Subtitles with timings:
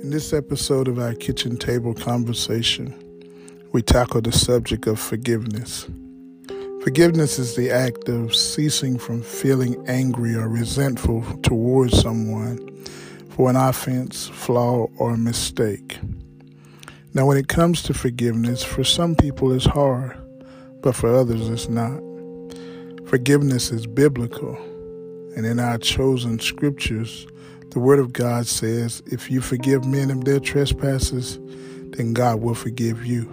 [0.00, 2.94] In this episode of our kitchen table conversation,
[3.72, 5.88] we tackle the subject of forgiveness.
[6.84, 12.58] Forgiveness is the act of ceasing from feeling angry or resentful towards someone
[13.30, 15.98] for an offense, flaw, or mistake.
[17.12, 20.16] Now, when it comes to forgiveness, for some people it's hard,
[20.80, 22.00] but for others it's not.
[23.08, 24.54] Forgiveness is biblical,
[25.34, 27.26] and in our chosen scriptures,
[27.78, 31.38] the Word of God says, If you forgive men of their trespasses,
[31.96, 33.26] then God will forgive you.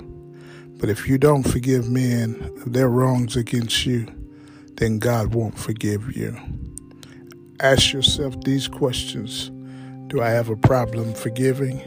[0.78, 4.06] But if you don't forgive men of their wrongs against you,
[4.76, 6.38] then God won't forgive you.
[7.60, 9.50] Ask yourself these questions
[10.10, 11.82] Do I have a problem forgiving?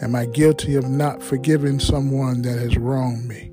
[0.00, 3.50] Am I guilty of not forgiving someone that has wronged me?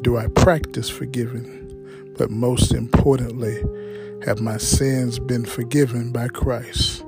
[0.00, 2.14] Do I practice forgiving?
[2.16, 3.62] But most importantly,
[4.24, 7.02] have my sins been forgiven by Christ?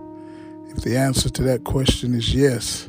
[0.79, 2.89] If the answer to that question is yes,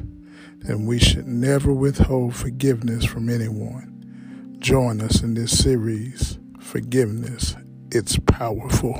[0.60, 4.56] then we should never withhold forgiveness from anyone.
[4.60, 7.56] Join us in this series, Forgiveness.
[7.92, 8.94] It's powerful.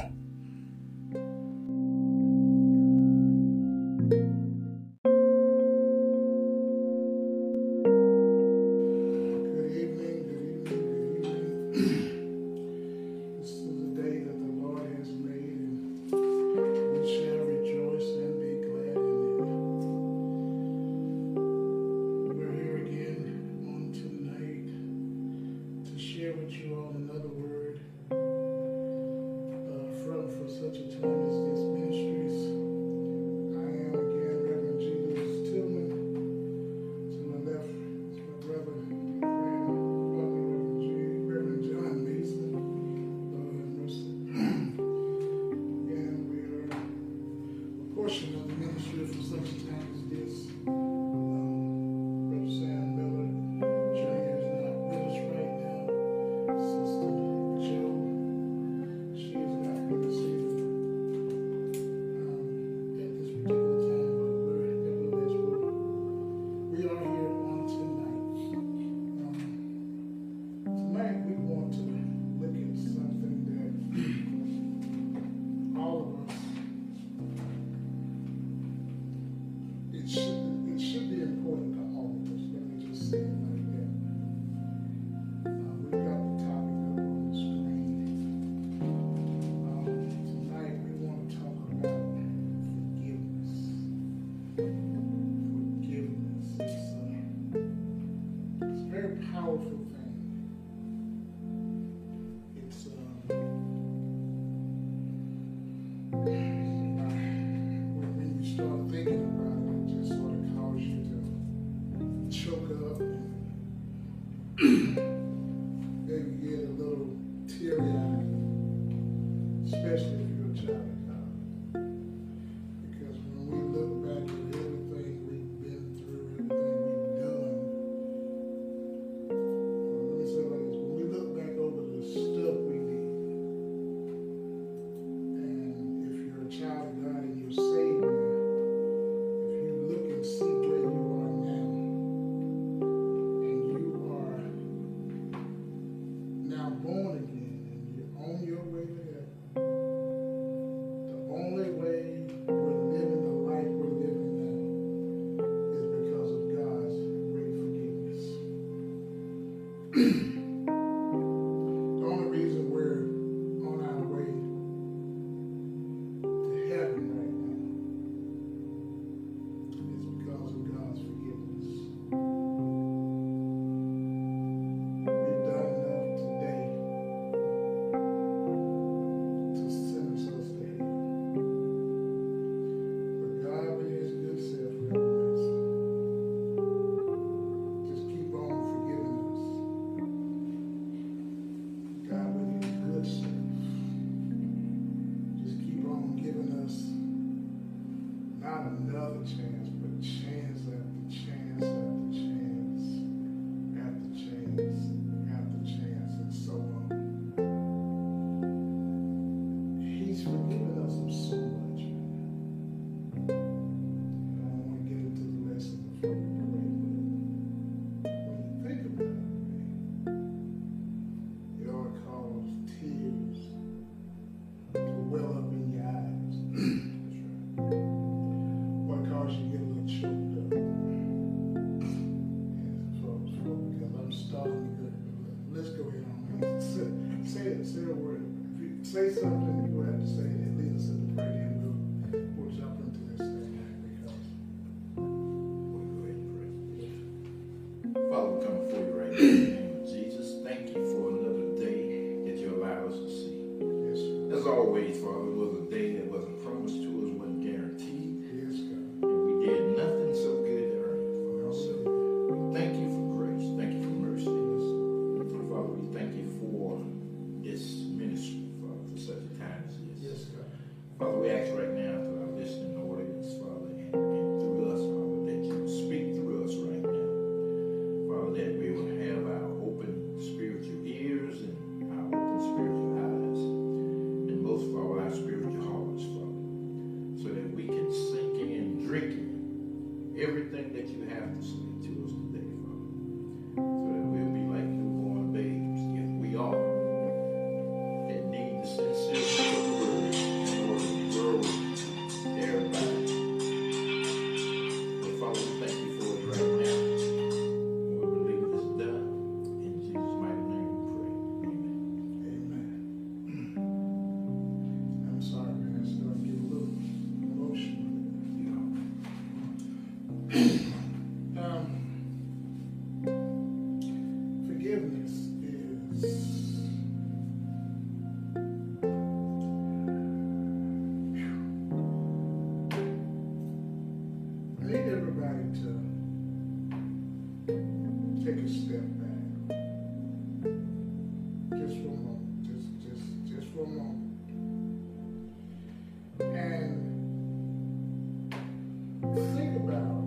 [349.60, 349.99] Stop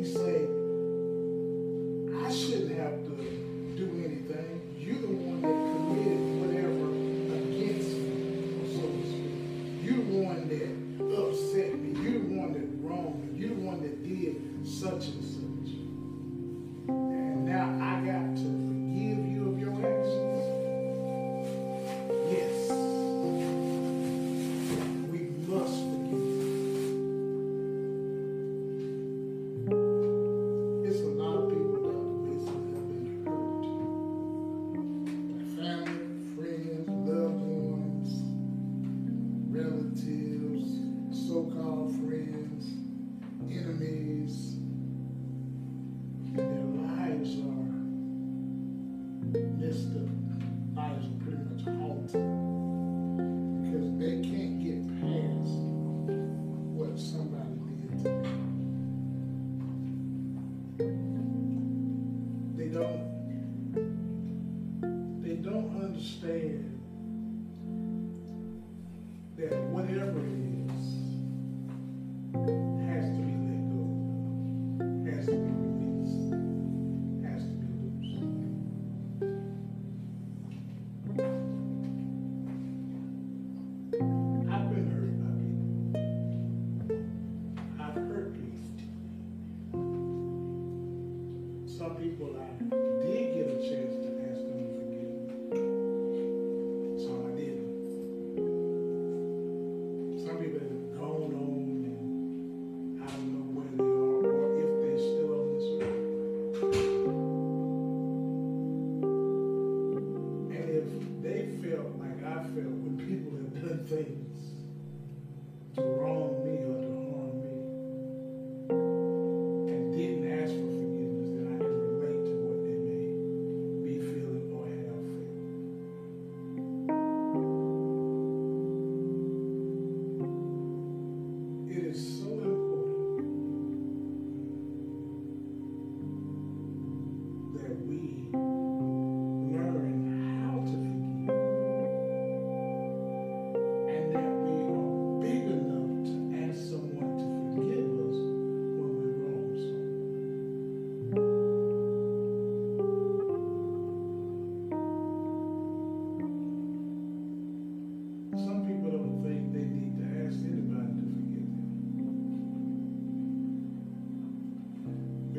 [0.00, 0.59] we say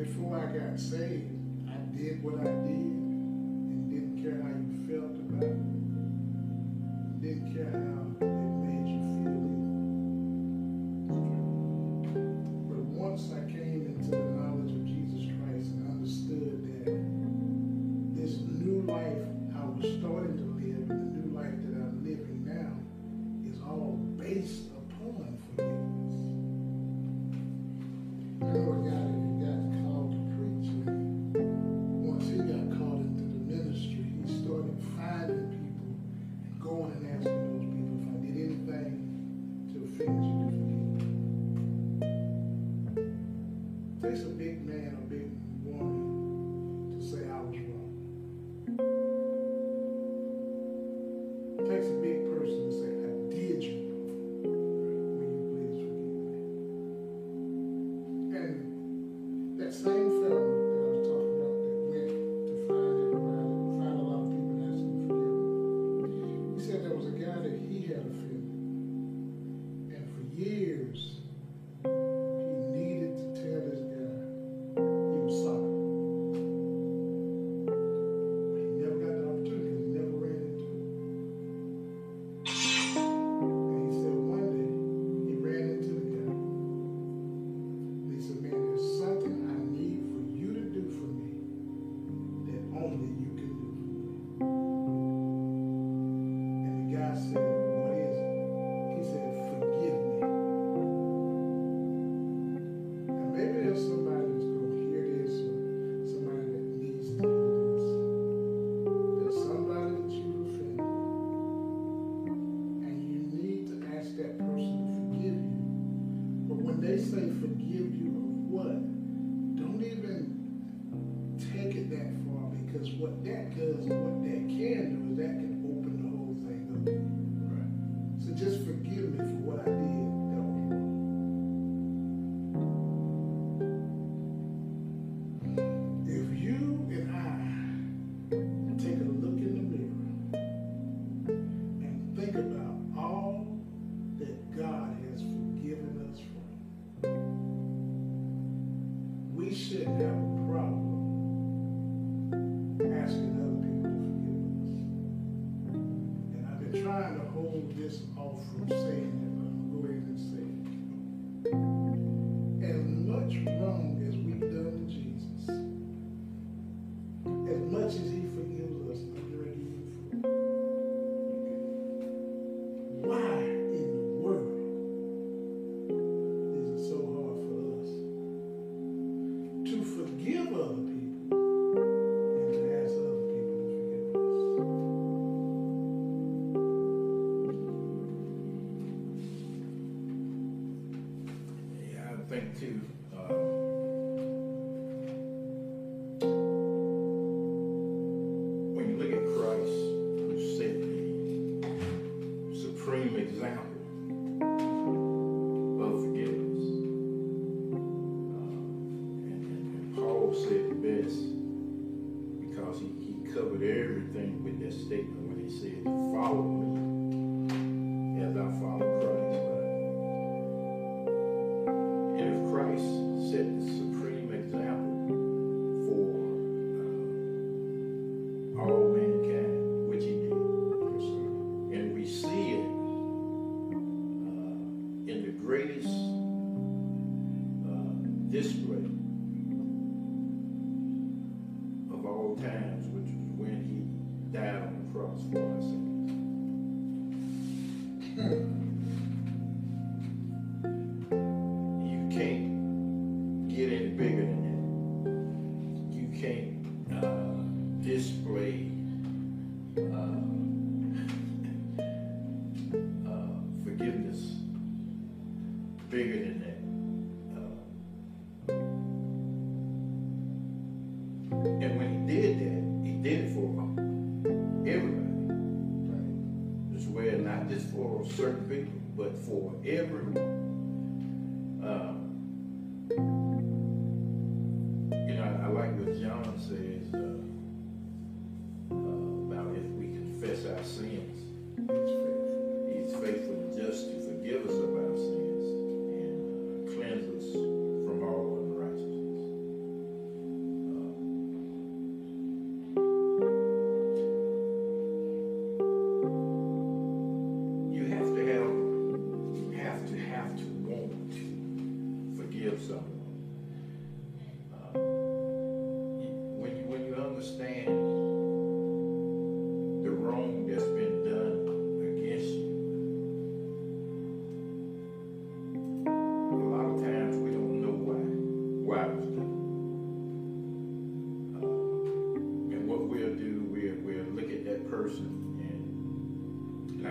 [0.04, 1.30] before I got saved,
[1.68, 5.62] I did what I did and didn't care how you felt about it.
[7.22, 8.41] Didn't care how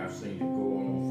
[0.02, 1.01] I've seen it go on.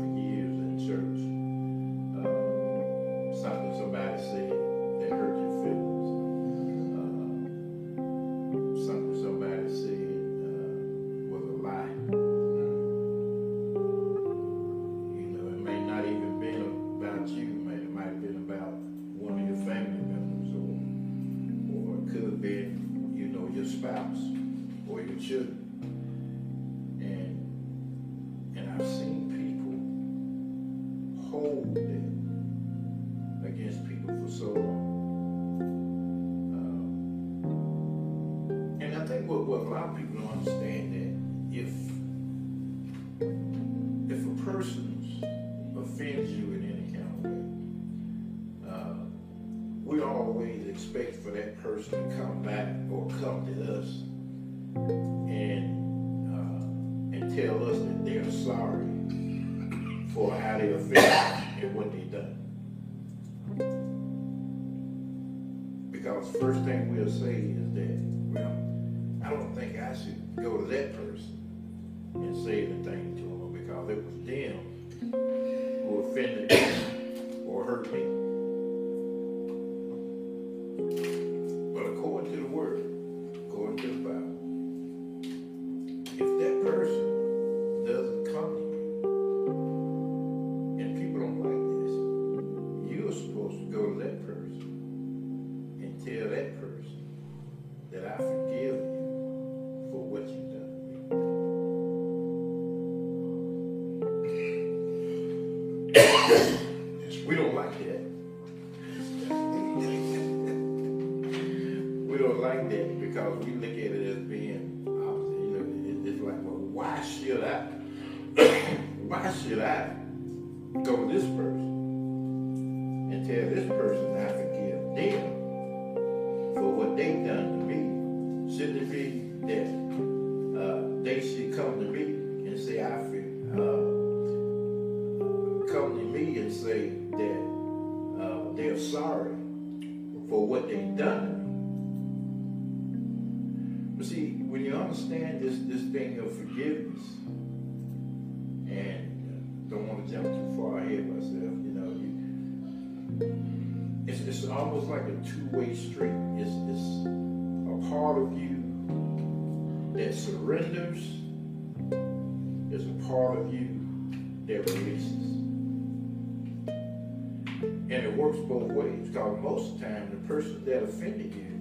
[168.02, 171.52] it works both ways because most of the time the person that offended you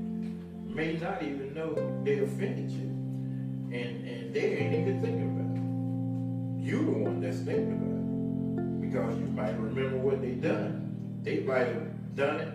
[0.74, 1.74] may not even know
[2.05, 2.87] they offended you.
[3.76, 6.66] And and they ain't even thinking about it.
[6.66, 8.81] You the one that's thinking about it.
[8.81, 11.20] Because you might remember what they done.
[11.22, 12.55] They might have done it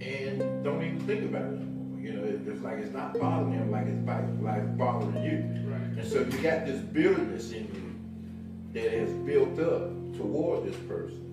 [0.00, 2.00] and don't even think about it anymore.
[2.00, 5.70] You know, it's like it's not bothering them like it's like bothering you.
[5.70, 5.98] Right.
[5.98, 11.25] And so you got this bitterness in you that has built up toward this person.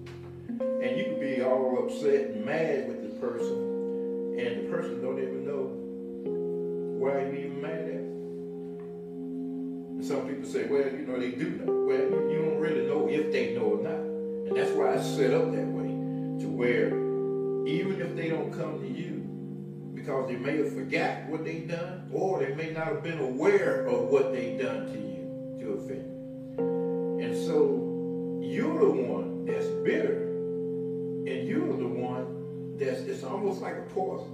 [0.83, 5.17] And you can be all upset and mad with the person, and the person don't
[5.17, 5.71] even know
[6.99, 8.03] why you're even mad at.
[9.95, 11.71] And some people say, well, you know, they do know.
[11.87, 11.97] Well,
[12.29, 13.93] you don't really know if they know or not.
[13.93, 15.87] And that's why it's set up that way,
[16.41, 16.89] to where
[17.65, 19.23] even if they don't come to you,
[19.95, 23.85] because they may have forgot what they done, or they may not have been aware
[23.85, 25.29] of what they done to you
[25.61, 26.09] to offend.
[27.23, 30.31] And so you're the one that's bitter,
[31.53, 34.25] you're the one that's it's almost like a poison.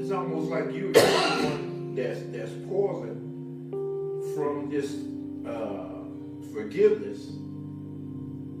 [0.00, 3.70] It's almost like you're the one that's that's poison
[4.34, 4.92] from this
[5.48, 6.04] uh,
[6.52, 7.24] forgiveness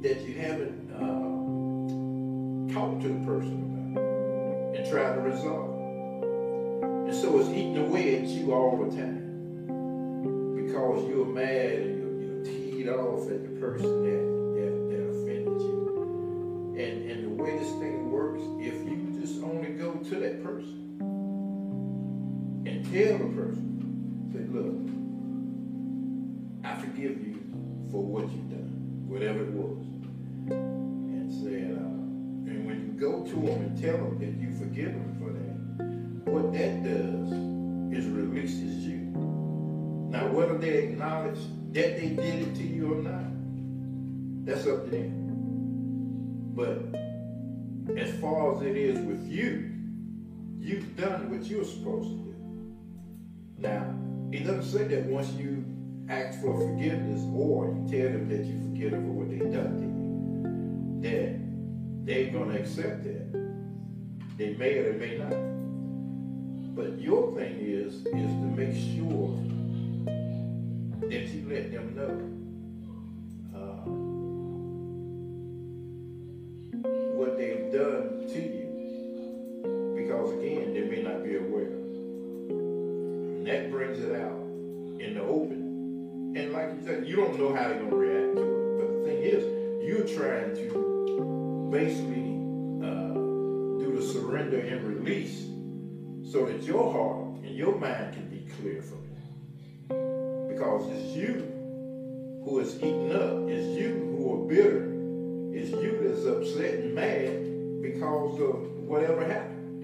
[0.00, 5.82] that you haven't uh, talked to the person about and tried to resolve.
[6.82, 9.20] And so it's eating away at you all the time
[10.56, 14.41] because you're mad and you're, you're teed off at the person that
[17.42, 20.78] way this thing works, if you just only go to that person
[22.64, 24.78] and tell the person, say, look,
[26.64, 27.40] I forgive you
[27.90, 29.84] for what you've done, whatever it was.
[30.52, 34.92] And said, uh, and when you go to them and tell them that you forgive
[34.92, 35.56] them for that,
[36.32, 37.32] what that does
[37.92, 39.00] is releases you.
[40.10, 41.40] Now, whether they acknowledge
[41.72, 45.18] that they did it to you or not, that's up to them.
[46.54, 47.01] But
[48.22, 49.68] far as it is with you,
[50.60, 52.36] you've done what you're supposed to do.
[53.58, 53.92] Now,
[54.30, 55.64] it doesn't say that once you
[56.08, 59.76] ask for forgiveness or you tell them that you forgive them for what they've done
[59.76, 63.32] to you, that they're going to accept that.
[64.38, 66.76] They may or they may not.
[66.76, 69.36] But your thing is, is to make sure
[71.10, 72.41] that you let them know
[77.82, 78.68] done to you.
[79.96, 81.64] Because again, they may not be aware.
[81.64, 84.38] And that brings it out
[85.00, 85.62] in the open
[86.34, 88.78] and like you said, you don't know how they're going to react to it.
[88.78, 89.44] But the thing is,
[89.84, 92.32] you're trying to basically
[92.82, 93.12] uh,
[93.78, 95.42] do the surrender and release
[96.32, 100.54] so that your heart and your mind can be clear from it.
[100.54, 101.52] Because it's you
[102.46, 103.46] who is eating up.
[103.50, 104.88] It's you who are bitter.
[105.54, 107.51] It's you that's upset and mad
[107.82, 109.82] because of whatever happened.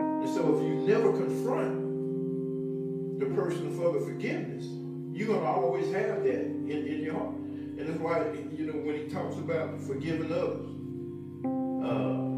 [0.00, 4.66] And so if you never confront the person for the forgiveness,
[5.12, 7.34] you're going to always have that in, in your heart.
[7.34, 8.24] And that's why,
[8.56, 10.66] you know, when he talks about forgiving others,
[11.84, 12.29] uh,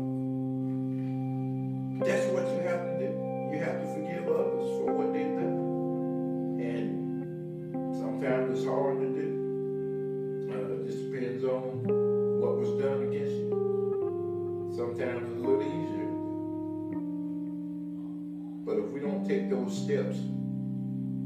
[19.83, 20.21] steps,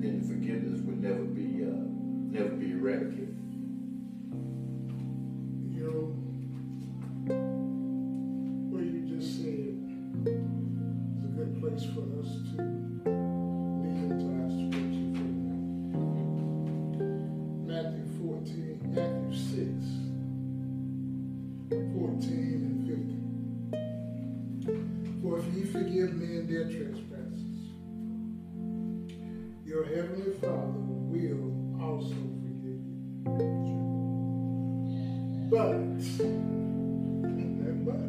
[0.00, 1.25] then forgiveness would never
[35.48, 35.78] But,
[37.84, 37.94] but,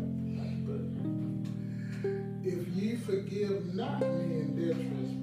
[2.44, 5.22] if ye forgive not men their trespasses,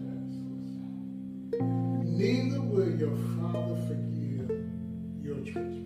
[2.05, 4.49] neither will your Father forgive
[5.25, 5.84] your trespasses.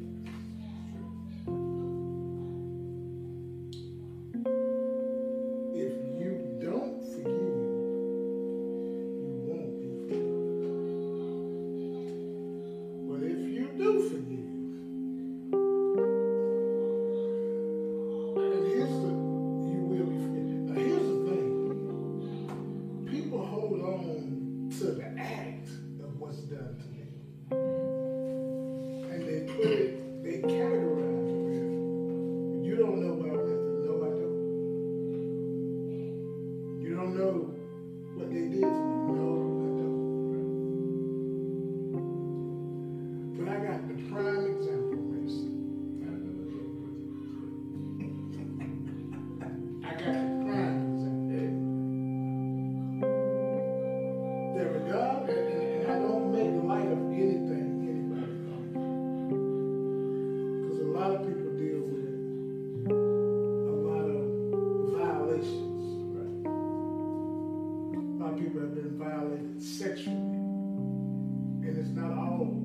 [69.79, 72.65] Sexually, And it's not all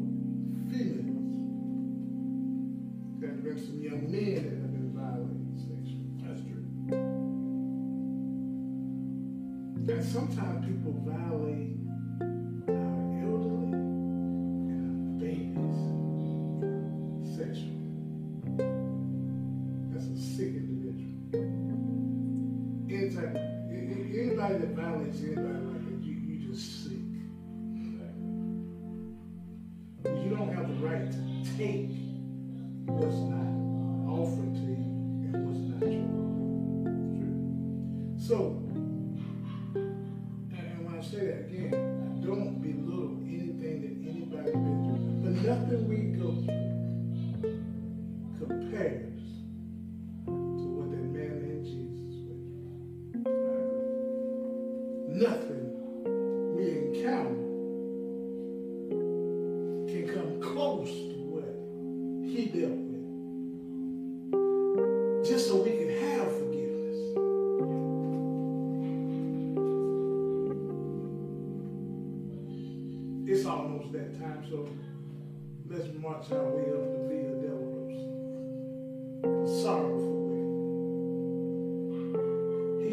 [0.71, 1.13] feelings.
[3.19, 6.09] There have been some young men that have been violated sexually.
[6.23, 6.65] That's true.
[9.85, 11.82] That sometimes people violate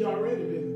[0.03, 0.70] already been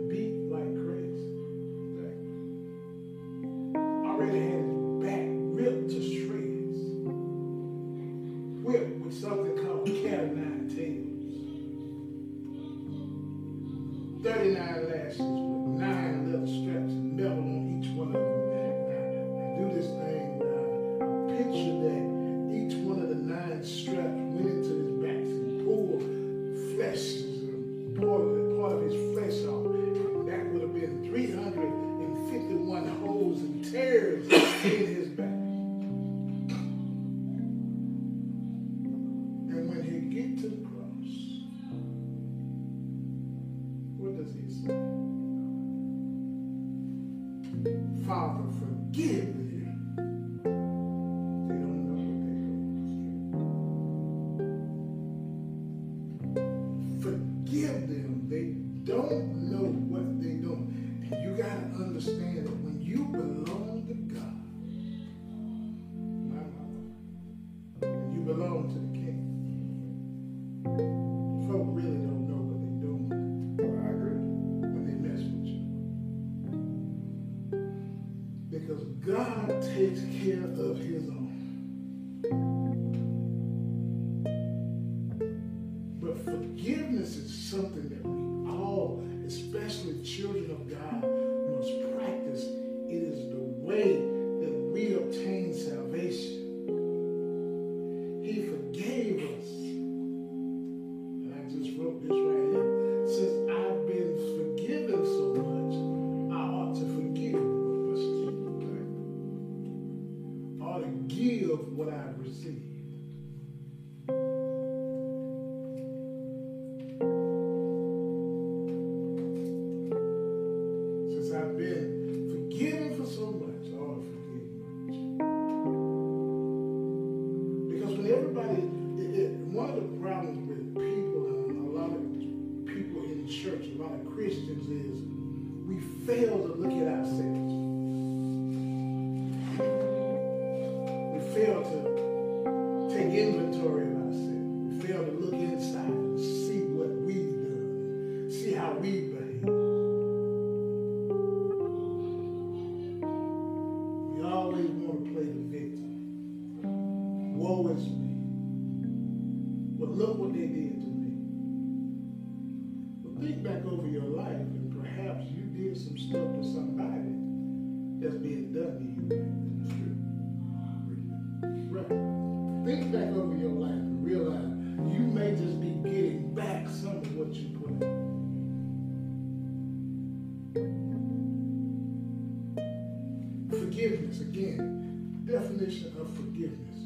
[185.66, 186.78] definition of forgiveness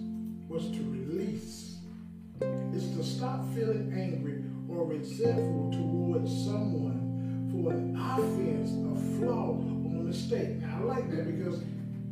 [0.48, 1.80] was to release.
[2.74, 10.00] It's to stop feeling angry or resentful towards someone for an offense, a flaw, or
[10.00, 10.62] a mistake.
[10.62, 11.62] Now, I like that because,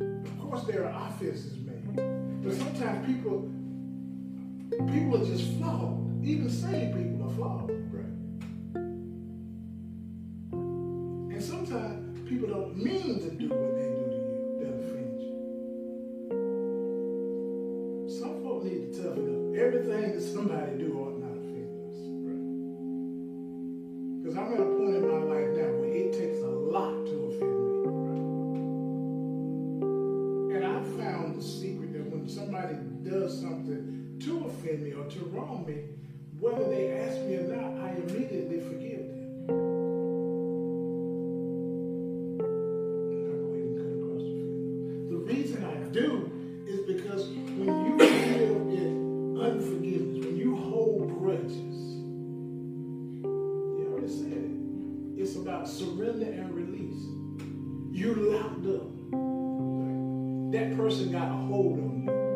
[0.00, 1.96] of course, there are offenses made,
[2.42, 3.50] but sometimes people
[4.92, 6.22] people are just flawed.
[6.22, 7.77] Even sane people are flawed.
[51.38, 51.98] branches.
[53.22, 55.22] Yeah, I already said it.
[55.22, 57.04] It's about surrender and release.
[57.92, 58.88] You locked up.
[60.52, 62.27] That person got a hold on you.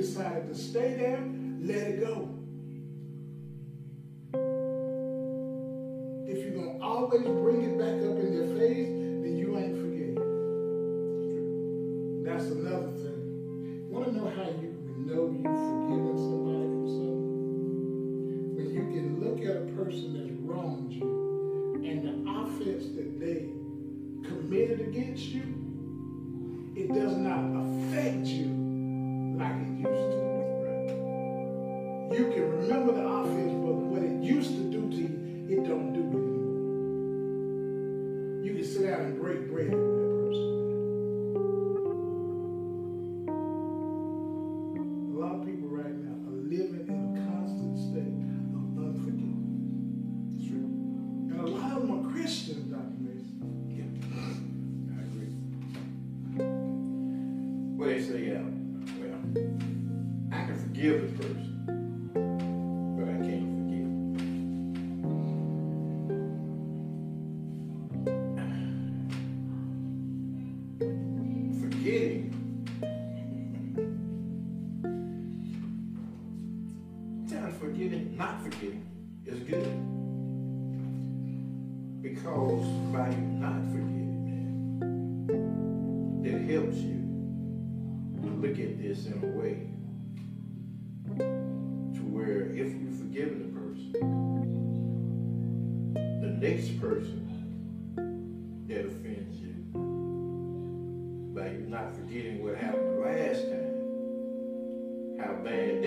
[0.00, 1.22] Decided to stay there,
[1.60, 2.29] let it go.
[101.94, 103.94] forgetting what happened last time,
[105.18, 105.79] how bad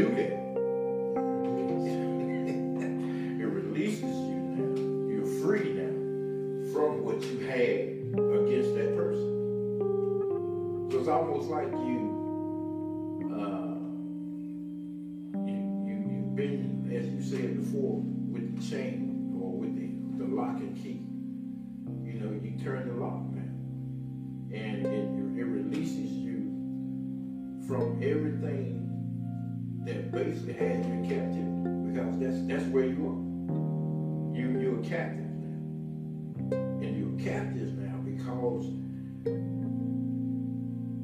[0.00, 0.39] E o quê?
[30.40, 31.46] Basically has you in captivity.
[31.92, 33.20] Because that's that's where you are.
[34.36, 36.56] You you're captive now.
[36.80, 38.66] And you're captive now because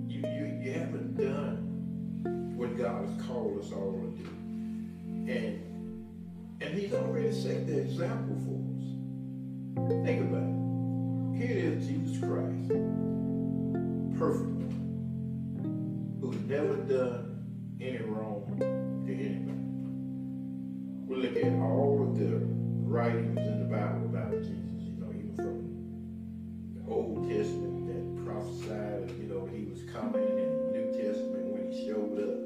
[0.08, 4.28] you you, you haven't done what God has called us all to do.
[5.30, 5.62] And
[6.60, 8.84] and he's already set the example for us.
[10.04, 10.56] Think about it.
[11.36, 12.68] Here is Jesus Christ,
[14.16, 14.72] perfect,
[16.20, 17.44] who's never done
[17.78, 18.75] any wrong
[19.20, 19.66] anybody.
[21.06, 22.40] We look at all of the
[22.86, 29.10] writings in the Bible about Jesus, you know, even from the Old Testament that prophesied,
[29.20, 32.45] you know, he was coming, and New Testament when he showed up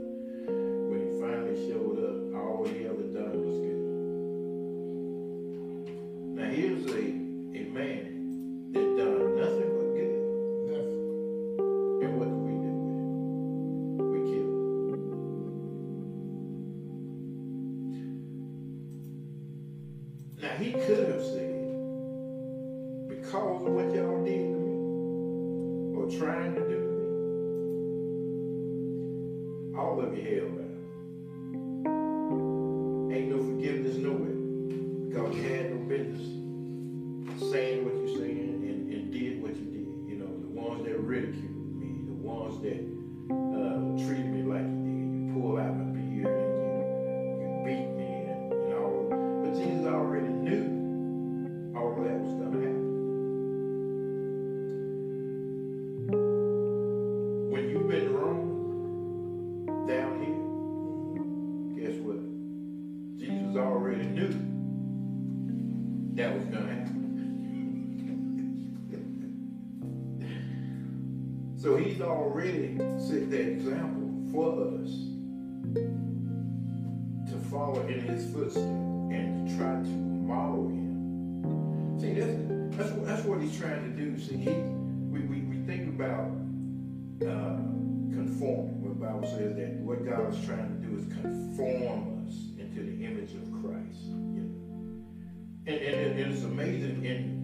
[96.23, 97.41] and, it's amazing in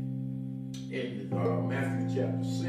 [0.91, 2.63] in uh, Matthew chapter 6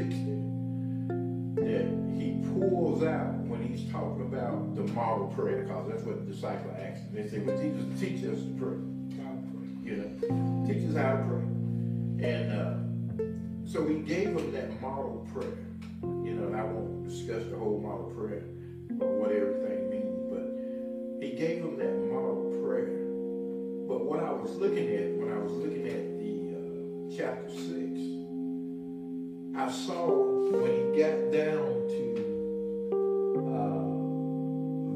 [1.54, 1.86] there, that
[2.16, 6.74] he pulls out when he's talking about the model prayer, because that's what the disciple
[6.78, 7.14] asked him.
[7.14, 8.78] They say, Well, Jesus, teach us to pray.
[9.84, 12.26] You know, teach us how to pray.
[12.28, 15.66] And uh, so he gave them that model prayer.
[16.02, 18.44] You know, I won't discuss the whole model prayer
[19.00, 23.07] or what everything means, but he gave them that model prayer.
[23.88, 27.98] But what I was looking at when I was looking at the uh, chapter six,
[29.56, 30.12] I saw
[30.52, 32.04] when he got down to
[33.48, 33.88] uh,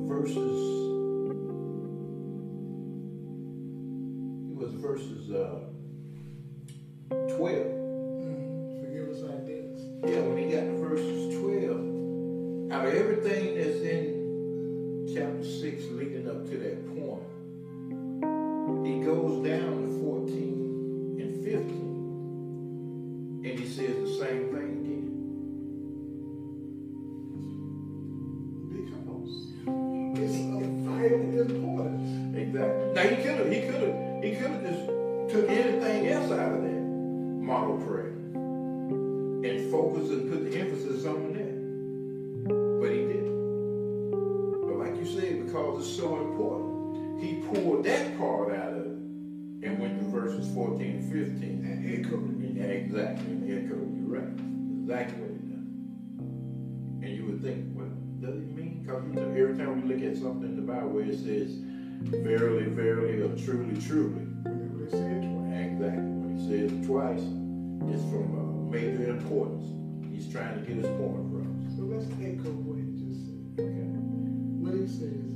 [0.07, 0.61] verses,
[4.51, 5.61] it was verses uh,
[7.34, 7.72] twelve.
[8.84, 9.80] Forgive us our debts.
[10.05, 16.28] Yeah, when he got to verses 12, out of everything that's in chapter 6 leading
[16.28, 17.22] up to that point,
[37.73, 42.81] model prayer and focus and put the emphasis on that.
[42.81, 44.11] But he didn't.
[44.66, 48.87] But like you said, because it's so important, he pulled that part out of it
[48.87, 51.43] and went to verses 14 and 15.
[51.43, 52.57] And echoed it.
[52.57, 53.27] Yeah, exactly.
[53.33, 54.33] And echoed, you're right.
[54.83, 57.01] Exactly what he done.
[57.03, 57.89] And you would think, well,
[58.20, 58.83] does it mean?
[58.83, 61.59] Because you know, every time we look at something in the Bible where it says,
[62.23, 65.53] verily, verily, or truly, truly, Whenever they say it twice.
[65.73, 66.03] Exactly.
[66.03, 67.41] When he says it twice,
[67.91, 69.64] it's from uh, major importance.
[70.12, 71.76] He's trying to get his point across.
[71.76, 73.64] So let's echo what he just said.
[73.64, 73.89] Okay.
[74.62, 75.32] What he says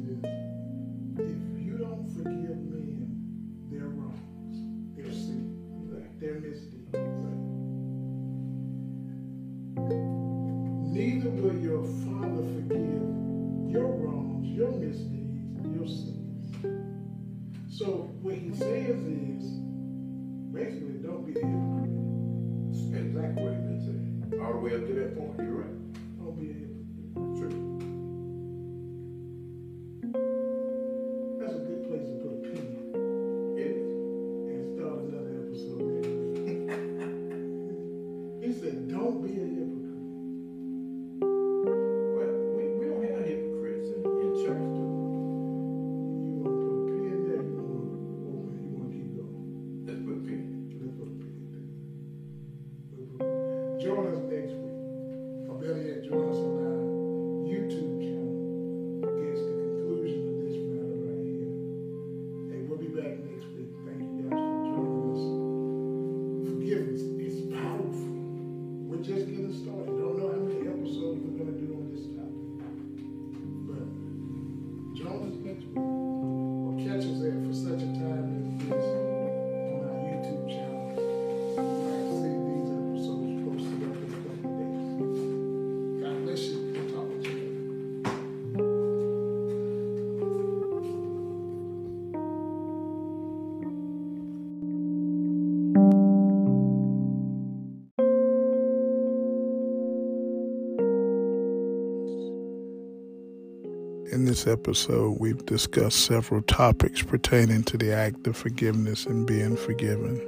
[104.46, 110.20] episode, we've discussed several topics pertaining to the act of forgiveness and being forgiven.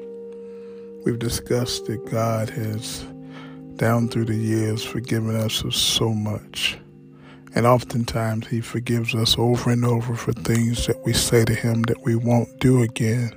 [1.04, 3.06] We've discussed that God has,
[3.76, 6.78] down through the years, forgiven us of so much.
[7.54, 11.82] And oftentimes, He forgives us over and over for things that we say to Him
[11.82, 13.32] that we won't do again.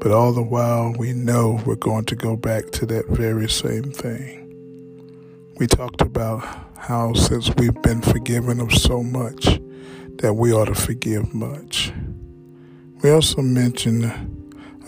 [0.00, 3.92] But all the while, we know we're going to go back to that very same
[3.92, 4.42] thing.
[5.58, 6.44] We talked about
[6.78, 9.60] how, since we've been forgiven of so much,
[10.18, 11.92] that we ought to forgive much.
[13.02, 14.04] We also mentioned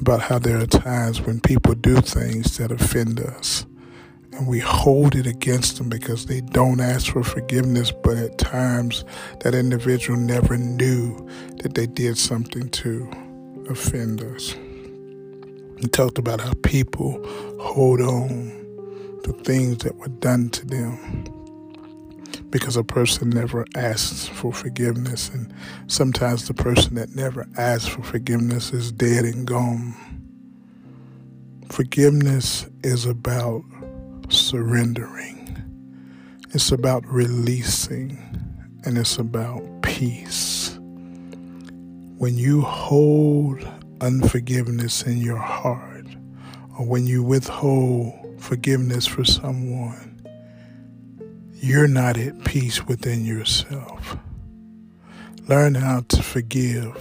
[0.01, 3.66] about how there are times when people do things that offend us
[4.33, 9.05] and we hold it against them because they don't ask for forgiveness, but at times
[9.41, 11.29] that individual never knew
[11.62, 13.11] that they did something to
[13.68, 14.55] offend us.
[14.55, 17.20] We talked about how people
[17.61, 18.53] hold on
[19.24, 21.24] to things that were done to them
[22.51, 25.53] because a person never asks for forgiveness and
[25.87, 29.95] sometimes the person that never asks for forgiveness is dead and gone.
[31.68, 33.62] Forgiveness is about
[34.29, 35.35] surrendering.
[36.55, 38.18] It's about releasing
[38.85, 40.79] and it's about peace.
[42.18, 43.66] When you hold
[44.01, 46.07] unforgiveness in your heart
[46.79, 50.08] or when you withhold forgiveness for someone,
[51.61, 54.17] you're not at peace within yourself.
[55.49, 56.95] Learn how to forgive,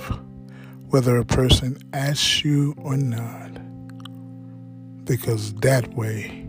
[0.89, 3.51] whether a person asks you or not,
[5.05, 6.47] because that way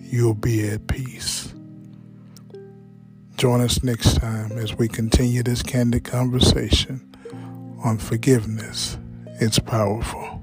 [0.00, 1.54] you'll be at peace.
[3.36, 7.14] Join us next time as we continue this candid conversation
[7.84, 8.98] on forgiveness.
[9.40, 10.35] It's powerful.